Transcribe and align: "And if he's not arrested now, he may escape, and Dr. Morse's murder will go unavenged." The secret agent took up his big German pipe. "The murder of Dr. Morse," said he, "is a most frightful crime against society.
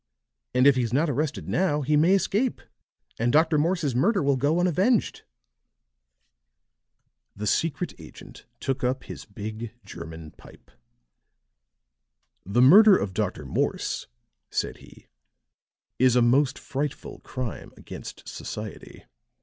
"And 0.55 0.65
if 0.65 0.77
he's 0.77 0.91
not 0.91 1.11
arrested 1.11 1.47
now, 1.47 1.81
he 1.83 1.95
may 1.95 2.15
escape, 2.15 2.59
and 3.19 3.31
Dr. 3.31 3.59
Morse's 3.59 3.93
murder 3.93 4.23
will 4.23 4.35
go 4.35 4.59
unavenged." 4.59 5.21
The 7.35 7.45
secret 7.45 7.93
agent 7.99 8.47
took 8.59 8.83
up 8.83 9.03
his 9.03 9.25
big 9.25 9.73
German 9.85 10.31
pipe. 10.31 10.71
"The 12.43 12.63
murder 12.63 12.97
of 12.97 13.13
Dr. 13.13 13.45
Morse," 13.45 14.07
said 14.49 14.77
he, 14.77 15.05
"is 15.99 16.15
a 16.15 16.23
most 16.23 16.57
frightful 16.57 17.19
crime 17.19 17.71
against 17.77 18.27
society. 18.27 19.05